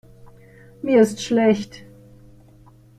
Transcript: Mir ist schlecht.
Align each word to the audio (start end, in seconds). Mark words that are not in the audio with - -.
Mir 0.81 0.99
ist 1.01 1.21
schlecht. 1.21 1.83